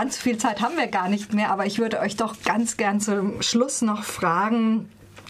[0.00, 3.00] ganz viel Zeit haben wir gar nicht mehr, aber ich würde euch doch ganz gern
[3.00, 4.88] zum Schluss noch fragen,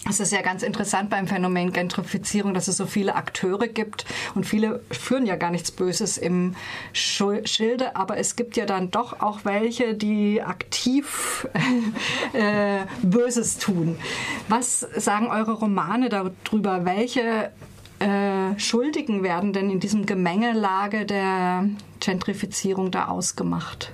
[0.08, 4.04] es ist ja ganz interessant beim Phänomen Gentrifizierung, dass es so viele Akteure gibt
[4.36, 6.54] und viele führen ja gar nichts Böses im
[6.92, 11.48] Schilde, aber es gibt ja dann doch auch welche, die aktiv
[12.32, 13.98] äh, Böses tun.
[14.46, 16.84] Was sagen eure Romane darüber?
[16.84, 17.50] Welche
[17.98, 21.68] äh, Schuldigen werden denn in diesem Gemengelage der
[21.98, 23.92] Gentrifizierung da ausgemacht?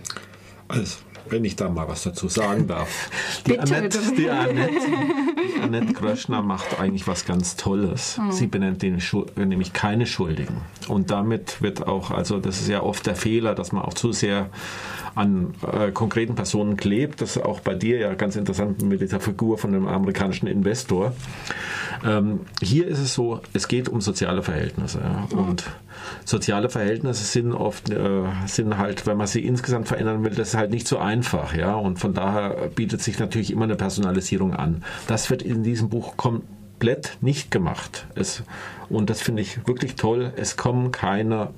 [0.69, 0.99] Also,
[1.31, 3.11] wenn ich da mal was dazu sagen darf.
[3.47, 3.99] Die Annette.
[4.17, 4.73] Die Annette,
[5.57, 8.19] die Annette Kröschner macht eigentlich was ganz Tolles.
[8.19, 8.33] Mhm.
[8.33, 9.01] Sie benennt den
[9.37, 10.61] nämlich keine Schuldigen.
[10.89, 14.13] Und damit wird auch, also das ist ja oft der Fehler, dass man auch zu
[14.13, 14.51] sehr
[15.15, 17.21] an äh, konkreten Personen klebt.
[17.21, 21.15] Das ist auch bei dir ja ganz interessant mit dieser Figur von einem amerikanischen Investor.
[22.05, 25.01] Ähm, hier ist es so, es geht um soziale Verhältnisse.
[25.01, 25.37] Ja.
[25.37, 25.65] Und
[26.25, 30.55] soziale Verhältnisse sind oft, äh, sind halt, wenn man sie insgesamt verändern will, das ist
[30.57, 31.16] halt nicht so einfach.
[31.57, 31.75] Ja.
[31.75, 34.83] Und von daher bietet sich natürlich immer eine Personalisierung an.
[35.07, 38.07] Das wird in diesem Buch komplett nicht gemacht.
[38.15, 38.43] Es,
[38.89, 40.33] und das finde ich wirklich toll.
[40.37, 41.51] Es kommen keine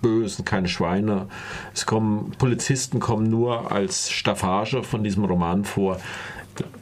[0.00, 1.26] Bösen, keine Schweine.
[1.74, 5.98] Es kommen Polizisten kommen nur als Staffage von diesem Roman vor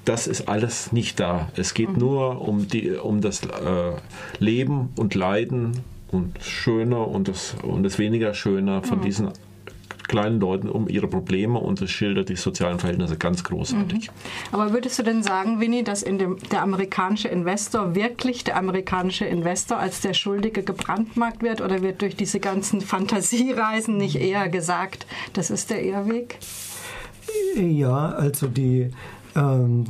[0.05, 1.49] das ist alles nicht da.
[1.57, 1.99] Es geht mhm.
[1.99, 3.93] nur um, die, um das äh,
[4.39, 9.03] Leben und Leiden und Schöne und das, und das weniger Schöne von mhm.
[9.03, 9.29] diesen
[10.11, 14.09] kleinen Leuten um ihre Probleme und es schildert die sozialen Verhältnisse ganz großartig.
[14.09, 14.15] Mhm.
[14.53, 19.25] Aber würdest du denn sagen, Winnie, dass in dem, der amerikanische Investor wirklich der amerikanische
[19.25, 25.07] Investor als der Schuldige gebrandmarkt wird oder wird durch diese ganzen Fantasiereisen nicht eher gesagt,
[25.33, 26.39] das ist der Irrweg?
[27.57, 28.91] Ja, also die
[29.37, 29.85] ähm,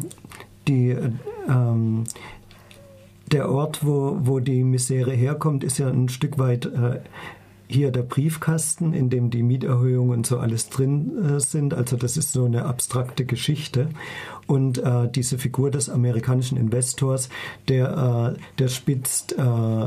[0.69, 0.97] die,
[1.49, 2.05] ähm,
[3.33, 7.01] der Ort, wo, wo die Misere herkommt, ist ja ein Stück weit äh,
[7.71, 11.73] hier der Briefkasten, in dem die Mieterhöhungen und so alles drin äh, sind.
[11.75, 13.89] Also das ist so eine abstrakte Geschichte.
[14.47, 17.29] Und äh, diese Figur des amerikanischen Investors,
[17.69, 19.85] der, äh, der spitzt äh,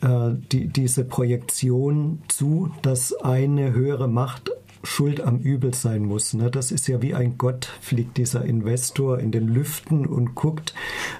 [0.00, 4.50] äh, die, diese Projektion zu, dass eine höhere Macht
[4.84, 6.34] schuld am Übel sein muss.
[6.34, 6.50] Ne?
[6.50, 10.74] Das ist ja wie ein Gott, fliegt dieser Investor in den Lüften und guckt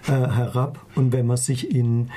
[0.06, 0.84] äh, herab.
[0.94, 2.10] Und wenn man sich in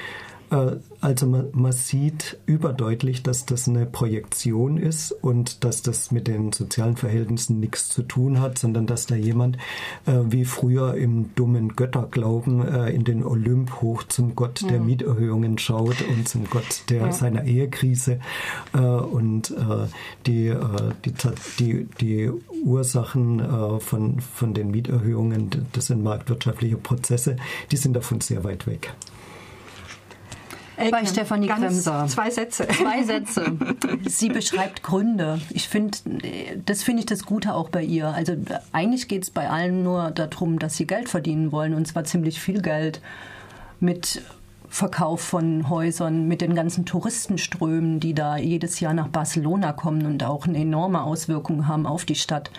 [0.52, 6.52] also man, man, sieht überdeutlich, dass das eine Projektion ist und dass das mit den
[6.52, 9.58] sozialen Verhältnissen nichts zu tun hat, sondern dass da jemand
[10.06, 15.58] äh, wie früher im dummen Götterglauben äh, in den Olymp hoch zum Gott der Mieterhöhungen
[15.58, 17.12] schaut und zum Gott der ja.
[17.14, 18.20] seiner Ehekrise
[18.74, 19.88] äh, und äh,
[20.26, 20.58] die, äh,
[21.06, 21.14] die,
[21.60, 22.32] die, die
[22.64, 27.38] Ursachen von, von den Mieterhöhungen, das sind marktwirtschaftliche Prozesse,
[27.72, 28.94] die sind davon sehr weit weg.
[30.82, 32.08] Elke, bei Stefanie Kremser.
[32.08, 32.68] Zwei Sätze.
[32.68, 33.58] Zwei Sätze.
[34.08, 35.40] Sie beschreibt Gründe.
[35.50, 35.98] Ich finde,
[36.66, 38.10] das finde ich das Gute auch bei ihr.
[38.10, 38.36] Also
[38.72, 42.40] eigentlich geht es bei allen nur darum, dass sie Geld verdienen wollen und zwar ziemlich
[42.40, 43.02] viel Geld
[43.80, 44.22] mit
[44.70, 50.24] Verkauf von Häusern, mit den ganzen Touristenströmen, die da jedes Jahr nach Barcelona kommen und
[50.24, 52.52] auch eine enorme Auswirkung haben auf die Stadt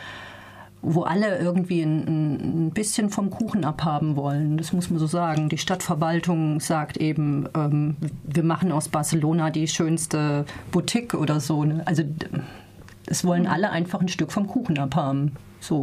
[0.82, 4.56] wo alle irgendwie ein, ein, bisschen vom Kuchen abhaben wollen.
[4.56, 5.48] Das muss man so sagen.
[5.48, 11.65] Die Stadtverwaltung sagt eben, ähm, wir machen aus Barcelona die schönste Boutique oder so.
[11.65, 11.82] Ne?
[11.87, 12.03] Also
[13.06, 15.37] es wollen alle einfach ein Stück vom Kuchen abhaben.
[15.60, 15.81] So.